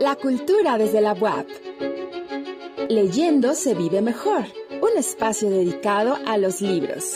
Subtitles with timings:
[0.00, 1.46] La cultura desde la web.
[2.88, 4.44] Leyendo se vive mejor.
[4.82, 7.14] Un espacio dedicado a los libros.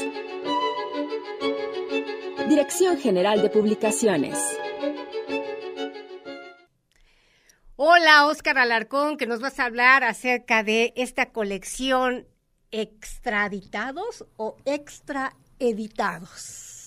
[2.49, 4.39] Dirección General de Publicaciones.
[7.77, 12.27] Hola, Óscar Alarcón, que nos vas a hablar acerca de esta colección
[12.71, 16.78] extraditados o extraeditados.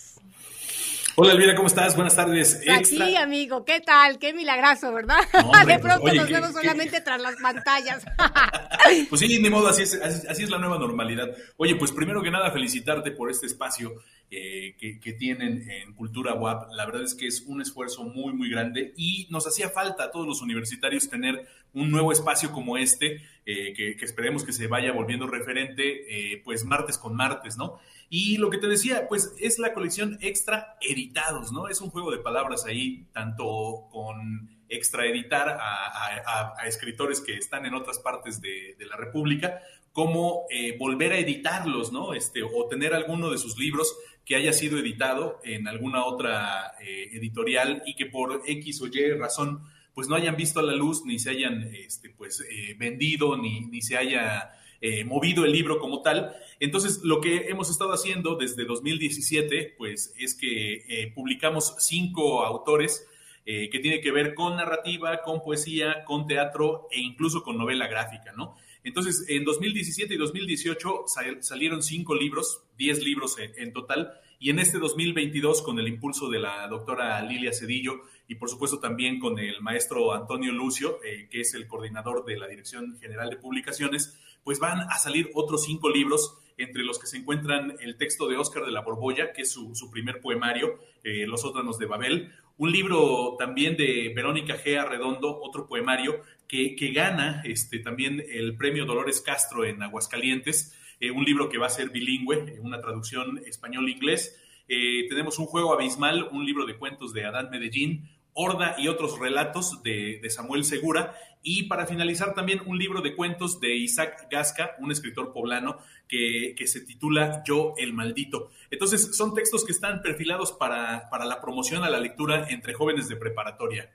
[1.16, 1.96] Hola Elvira, ¿cómo estás?
[1.96, 2.62] Buenas tardes.
[2.86, 4.18] Sí, amigo, ¿qué tal?
[4.18, 5.20] Qué milagroso, ¿verdad?
[5.68, 8.06] de pronto nos vemos solamente tras las pantallas.
[9.10, 11.28] pues sí, ni modo, así es, así, es la nueva normalidad.
[11.58, 13.94] Oye, pues primero que nada felicitarte por este espacio
[14.34, 16.72] eh, que, tienen en Cultura WAP.
[16.72, 20.12] La verdad es que es un esfuerzo muy, muy grande y nos hacía falta a
[20.12, 24.94] todos los universitarios tener un nuevo espacio como este, eh, que, esperemos que se vaya
[24.94, 27.80] volviendo referente, eh, pues martes con martes, ¿no?
[28.10, 31.68] Y lo que te decía, pues es la colección extra editados, ¿no?
[31.68, 34.41] Es un juego de palabras ahí, tanto con
[34.82, 39.62] extra editar a, escritores que están en otras partes de, la República,
[39.94, 42.14] como eh, volver a editarlos, ¿no?
[42.14, 47.10] Este, o tener alguno de sus libros que haya sido editado en alguna otra eh,
[47.14, 49.62] editorial y que por X o Y razón,
[49.94, 53.62] pues no hayan visto a la luz, ni se hayan, este, pues, eh, vendido, ni,
[53.62, 56.36] ni se haya eh, movido el libro como tal.
[56.60, 63.08] Entonces, lo que hemos estado haciendo desde 2017, pues es que publicamos cinco autores
[63.46, 67.88] eh, que tienen que ver con narrativa, con poesía, con teatro e incluso con novela
[67.88, 68.56] gráfica, ¿no?
[68.84, 71.06] Entonces, en 2017 y 2018
[71.40, 76.40] salieron cinco libros, diez libros en, total, y en este 2022, con el impulso de
[76.40, 81.54] la doctora Lilia Cedillo y por supuesto también con el maestro Antonio Lucio, que es
[81.54, 86.38] el coordinador de la Dirección General de Publicaciones, pues van a salir otros cinco libros,
[86.58, 89.90] entre los que se encuentran el texto de Óscar de la Borbolla, que es su,
[89.92, 92.32] primer poemario, eh, Los Ótranos de Babel,
[92.62, 94.78] un libro también de Verónica G.
[94.78, 101.26] Arredondo, otro poemario, que, gana este, también el premio Dolores Castro en Aguascalientes, eh, un
[101.26, 104.40] libro que va a ser bilingüe, una traducción español-inglés.
[104.68, 109.20] Eh, tenemos un juego abismal, un libro de cuentos de Adán Medellín, Horda y otros
[109.20, 111.16] relatos de, Samuel Segura.
[111.44, 115.78] Y para finalizar también un libro de cuentos de Isaac Gasca, un escritor poblano,
[116.08, 118.50] que, se titula Yo el Maldito.
[118.70, 123.16] Entonces son textos que están perfilados para, la promoción a la lectura entre jóvenes de
[123.16, 123.92] preparatoria.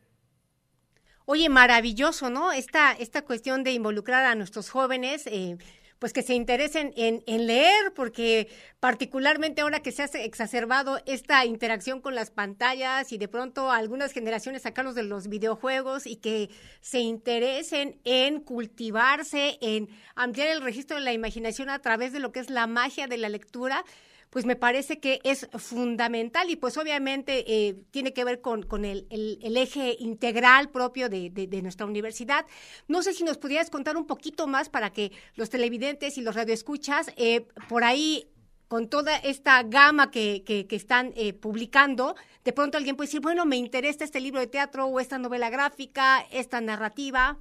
[1.25, 2.53] Oye, maravilloso, ¿no?
[2.53, 5.27] Esta, esta cuestión de involucrar a nuestros jóvenes.
[5.27, 5.57] Eh,
[5.99, 8.49] pues que se interesen en, leer, porque
[8.81, 14.13] particularmente ahora que se ha exacerbado esta interacción con las pantallas y de pronto algunas
[14.13, 20.97] generaciones sacarlos de los videojuegos y que se interesen en cultivarse, en ampliar el registro
[20.97, 23.85] de la imaginación a través de lo que es la magia de la lectura,
[24.31, 29.07] pues me parece que es fundamental y pues obviamente eh, tiene que ver con, el,
[29.11, 32.47] eje integral propio de, nuestra universidad.
[32.89, 36.35] No sé si nos pudieras contar un poquito más para que los televidentes y los
[36.35, 38.29] radioescuchas eh, por ahí
[38.69, 43.47] con toda esta gama que, que, están eh, publicando, de pronto alguien puede decir, bueno,
[43.47, 47.39] me interesa este libro de teatro o esta novela gráfica, esta narrativa.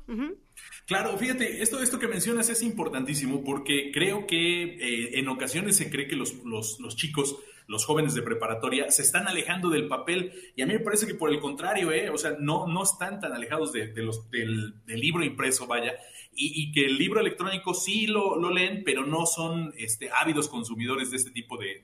[0.85, 5.89] Claro, fíjate, esto, esto que mencionas es importantísimo porque creo que eh, en ocasiones se
[5.89, 7.37] cree que los, los, chicos,
[7.67, 11.15] los jóvenes de preparatoria, se están alejando del papel y a mí me parece que
[11.15, 12.11] por el contrario, ¿eh?
[12.11, 15.95] o sea, no, no están tan alejados de, los, del, libro impreso, vaya,
[16.37, 21.09] y, que el libro electrónico sí lo, lo, leen, pero no son este, ávidos consumidores
[21.09, 21.81] de este tipo de,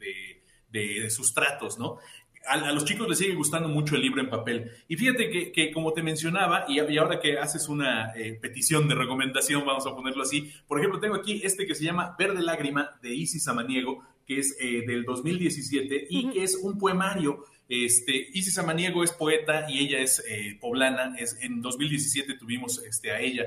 [0.70, 1.98] de, sustratos, ¿no?
[2.48, 4.72] A, los chicos les sigue gustando mucho el libro en papel.
[4.88, 9.66] Y fíjate que, como te mencionaba, y, ahora que haces una eh, petición de recomendación,
[9.66, 13.14] vamos a ponerlo así, por ejemplo, tengo aquí este que se llama Verde Lágrima de
[13.14, 17.46] Isis Samaniego, que es eh, del 2017 y que es un poemario.
[17.68, 21.16] Este, Isis Samaniego es poeta y ella es eh, poblana.
[21.18, 23.46] Es, en 2017 tuvimos este, a ella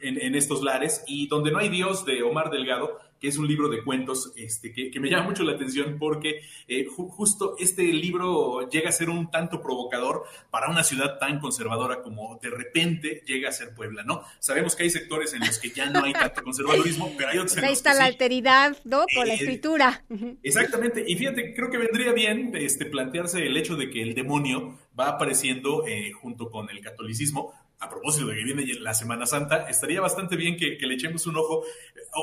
[0.00, 3.46] en, en, estos lares y Donde no hay Dios de Omar Delgado que es un
[3.46, 8.68] libro de cuentos este, que, me llama mucho la atención porque eh, justo este libro
[8.68, 13.48] llega a ser un tanto provocador para una ciudad tan conservadora como de repente llega
[13.48, 14.22] a ser Puebla, ¿no?
[14.38, 17.56] Sabemos que hay sectores en los que ya no hay tanto conservadurismo, pero hay otros
[17.58, 19.04] Ahí está la alteridad, ¿no?
[19.14, 20.04] Con la eh, escritura.
[20.42, 24.78] Exactamente, y fíjate, creo que vendría bien este, plantearse el hecho de que el demonio
[24.98, 29.68] va apareciendo eh, junto con el catolicismo, a propósito de que viene la Semana Santa,
[29.68, 31.62] estaría bastante bien que, le echemos un ojo.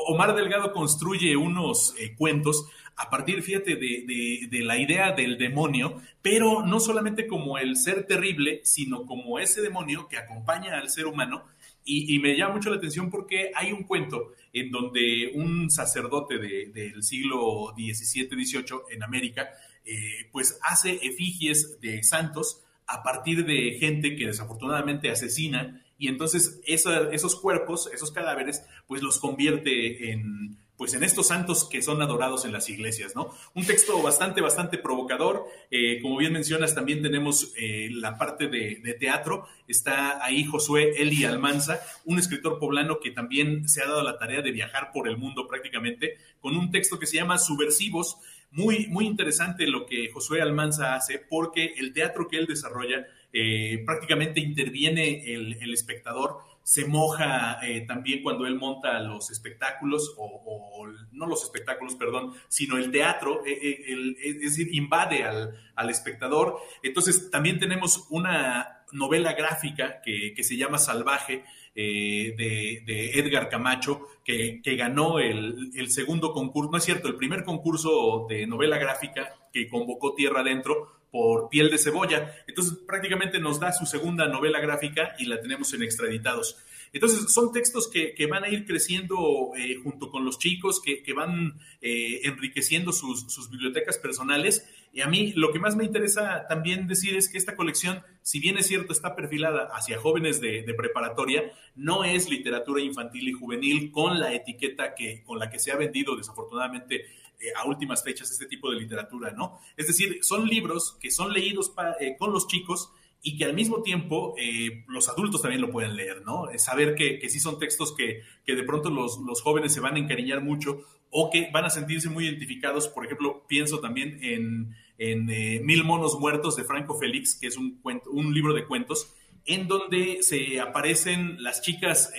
[0.08, 6.64] Omar Delgado construye unos eh, cuentos a partir, fíjate, de, la idea del demonio, pero
[6.64, 11.44] no solamente como el ser terrible, sino como ese demonio que acompaña al ser humano.
[11.86, 17.02] Y, me llama mucho la atención porque hay un cuento en donde un sacerdote del
[17.02, 19.50] siglo XVII-XVIII en América,
[19.84, 26.60] eh, pues hace efigies de santos a partir de gente que desafortunadamente asesina y entonces
[26.66, 32.44] esos cuerpos, esos cadáveres, pues los convierte en, pues en estos santos que son adorados
[32.44, 33.32] en las iglesias, ¿no?
[33.54, 35.46] Un texto bastante, bastante provocador.
[35.70, 39.46] Eh, como bien mencionas, también tenemos eh, la parte de, teatro.
[39.68, 44.42] Está ahí Josué Eli Almanza, un escritor poblano que también se ha dado la tarea
[44.42, 48.18] de viajar por el mundo prácticamente, con un texto que se llama Subversivos.
[48.50, 53.82] Muy, muy interesante lo que Josué Almanza hace, porque el teatro que él desarrolla eh,
[53.84, 61.26] prácticamente interviene el espectador se moja eh, también cuando él monta los espectáculos, o, no
[61.26, 66.56] los espectáculos, perdón, sino el teatro, eh, eh, es decir, invade al, espectador.
[66.82, 71.44] Entonces, también tenemos una novela gráfica que, se llama Salvaje,
[71.74, 78.26] de, Edgar Camacho, que, ganó el, el, segundo concurso, no es cierto, el primer concurso
[78.26, 82.34] de novela gráfica que convocó Tierra Adentro por piel de cebolla.
[82.48, 86.56] Entonces prácticamente nos da su segunda novela gráfica y la tenemos en extraditados.
[86.92, 91.60] Entonces son textos que, van a ir creciendo eh, junto con los chicos, que, van
[91.80, 94.68] eh, enriqueciendo sus, bibliotecas personales.
[94.94, 98.38] Y a mí lo que más me interesa también decir es que esta colección, si
[98.38, 103.90] bien es cierto, está perfilada hacia jóvenes de, preparatoria, no es literatura infantil y juvenil
[103.90, 107.06] con la etiqueta que, con la que se ha vendido desafortunadamente
[107.40, 109.58] eh, a últimas fechas este tipo de literatura, ¿no?
[109.76, 113.82] Es decir, son libros que son leídos eh, con los chicos y que al mismo
[113.82, 116.46] tiempo eh, los adultos también lo pueden leer, ¿no?
[116.58, 119.96] saber que, que, sí son textos que, que de pronto los, los, jóvenes se van
[119.96, 122.86] a encariñar mucho o que van a sentirse muy identificados.
[122.88, 125.26] Por ejemplo, pienso también en, en
[125.64, 129.12] Mil Monos Muertos de Franco Félix, que es un, cuento, un libro de cuentos
[129.46, 132.12] en donde se aparecen las chicas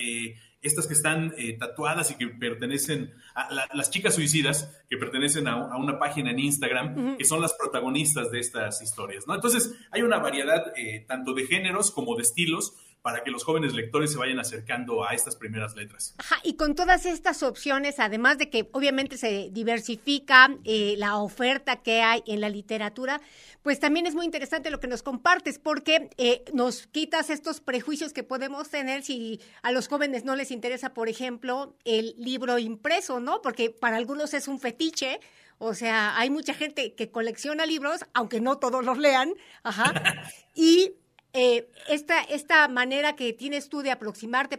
[0.66, 5.78] estas que están eh, tatuadas y que pertenecen a las chicas suicidas que pertenecen a,
[5.78, 9.36] una página en Instagram, que son las protagonistas de estas historias, ¿no?
[9.36, 12.74] Entonces, hay una variedad eh, tanto de géneros como de estilos,
[13.06, 16.16] para que los jóvenes lectores se vayan acercando a estas primeras letras.
[16.18, 21.84] Ajá, y con todas estas opciones, además de que obviamente se diversifica eh, la oferta
[21.84, 23.22] que hay en la literatura,
[23.62, 28.12] pues también es muy interesante lo que nos compartes, porque eh, nos quitas estos prejuicios
[28.12, 33.20] que podemos tener si a los jóvenes no les interesa, por ejemplo, el libro impreso,
[33.20, 33.40] ¿no?
[33.44, 35.20] Porque para algunos es un fetiche,
[35.60, 39.94] o sea, hay mucha gente que colecciona libros, aunque no todos los lean, ajá,
[40.56, 40.96] y
[41.38, 44.58] eh, esta, esta manera que tienes tú de aproximarte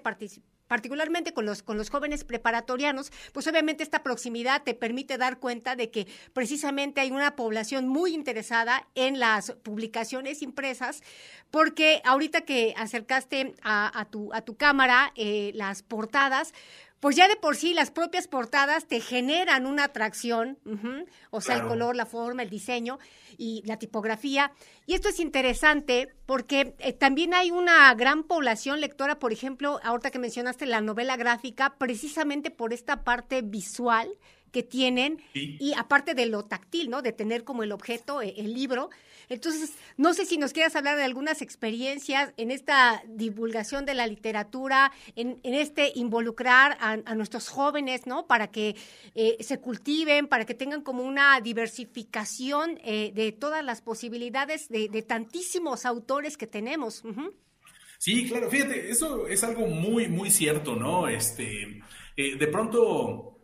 [0.69, 5.75] particularmente con los, con los jóvenes preparatorianos, pues obviamente esta proximidad te permite dar cuenta
[5.75, 11.03] de que precisamente hay una población muy interesada en las publicaciones impresas,
[11.51, 16.53] porque ahorita que acercaste a, tu, a tu cámara eh, las portadas,
[17.01, 20.59] pues ya de por sí las propias portadas te generan una atracción,
[21.31, 22.99] o sea, el color, la forma, el diseño
[23.37, 24.53] y la tipografía.
[24.87, 30.11] Y esto es interesante porque eh, también hay una gran población lectora, por ejemplo, ahorita
[30.11, 34.09] que mencionaste la novela gráfica, precisamente por esta parte visual
[34.57, 37.03] que tienen y aparte de lo táctil, ¿no?
[37.03, 38.89] De tener como el objeto, eh, el libro.
[39.29, 44.07] Entonces, no sé si nos quieras hablar de algunas experiencias en esta divulgación de la
[44.07, 48.27] literatura, en, este involucrar a, nuestros jóvenes, ¿no?
[48.27, 48.77] Para que
[49.15, 54.89] eh, se cultiven, para que tengan como una diversificación eh, de todas las posibilidades de,
[55.07, 57.03] tantísimos autores que tenemos.
[57.99, 61.09] Sí, claro, fíjate, eso es algo muy, muy cierto, ¿no?
[61.09, 61.83] Este,
[62.17, 63.36] de pronto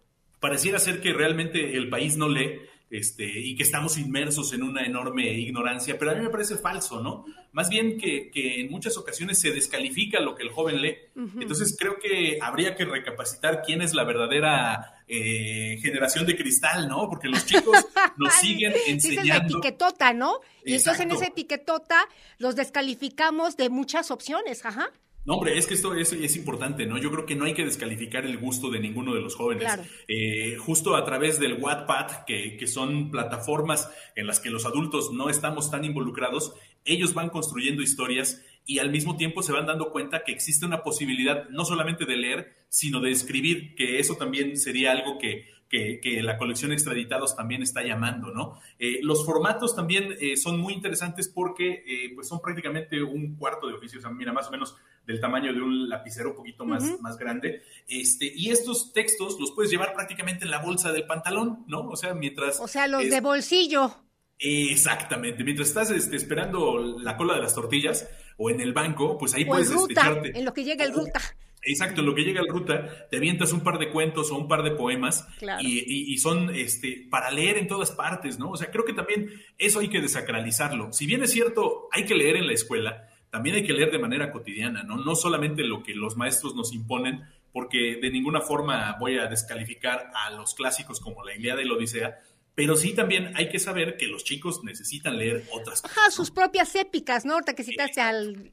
[0.43, 4.85] pareciera ser que realmente el país no lee este, y que estamos inmersos en una
[4.85, 7.25] enorme ignorancia, pero a mí me parece falso, ¿no?
[7.53, 10.97] Más bien que, en muchas ocasiones se descalifica lo que el joven lee.
[11.41, 17.09] Entonces creo que habría que recapacitar quién es la verdadera eh, generación de cristal, ¿no?
[17.09, 17.77] Porque los chicos
[18.19, 19.21] nos siguen enseñando.
[19.23, 20.41] Esa es la etiquetota, ¿no?
[20.65, 22.09] Y entonces en esa etiquetota
[22.39, 24.91] los descalificamos de muchas opciones, ajá.
[25.25, 26.99] No, hombre, es que esto es, es, importante, ¿no?
[26.99, 29.71] Yo creo que no hay que descalificar el gusto de ninguno de los jóvenes.
[30.09, 35.12] Eh, justo a través del Wattpad, que, que son plataformas en las que los adultos
[35.12, 39.91] no estamos tan involucrados, ellos van construyendo historias y al mismo tiempo se van dando
[39.91, 44.57] cuenta que existe una posibilidad no solamente de leer, sino de escribir, que eso también
[44.57, 48.61] sería algo que, que, la colección extraditados también está llamando, ¿no?
[48.79, 53.75] Eh, los formatos también eh, son muy interesantes porque pues son prácticamente un cuarto de
[53.75, 54.76] oficio, o sea, mira, más o menos
[55.07, 57.62] del tamaño de un lapicero un poquito más, más grande.
[57.88, 61.88] Este, y estos textos los puedes llevar prácticamente en la bolsa del pantalón, ¿no?
[61.88, 62.61] O sea, mientras...
[62.61, 63.97] O sea, los de bolsillo.
[64.38, 65.45] Exactamente.
[65.45, 69.45] Mientras estás este, esperando la cola de las tortillas o en el banco, pues ahí
[69.45, 71.21] o puedes ruta, En lo que llega el ruta.
[71.64, 74.49] Exacto, en lo que llega al ruta, te avientas un par de cuentos o un
[74.49, 75.26] par de poemas
[75.61, 78.50] y, son este, para leer en todas partes, ¿no?
[78.50, 80.92] O sea, creo que también eso hay que desacralizarlo.
[80.92, 83.99] Si bien es cierto, hay que leer en la escuela, también hay que leer de
[83.99, 84.97] manera cotidiana, ¿no?
[84.97, 90.11] No solamente lo que los maestros nos imponen, porque de ninguna forma voy a descalificar
[90.14, 92.21] a los clásicos como la Ilíada y la Odisea,
[92.54, 95.97] pero sí también hay que saber que los chicos necesitan leer otras cosas.
[95.97, 97.35] Ajá, sus propias épicas, ¿no?
[97.35, 98.52] Ahorita que citaste al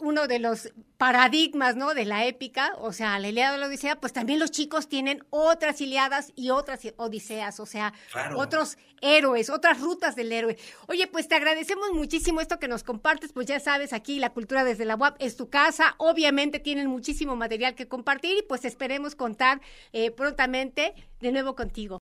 [0.00, 1.94] uno de los paradigmas, ¿no?
[1.94, 5.24] De la épica, o sea, la Ilíada de la Odisea, pues también los chicos tienen
[5.30, 7.92] otras Iliadas y otras Odiseas, o sea,
[8.36, 10.58] otros héroes, otras rutas del héroe.
[10.88, 14.64] Oye, pues te agradecemos muchísimo esto que nos compartes, pues ya sabes, aquí la cultura
[14.64, 19.14] desde la UAP es tu casa, obviamente tienen muchísimo material que compartir y pues esperemos
[19.14, 19.60] contar
[19.92, 21.96] eh, prontamente de nuevo contigo.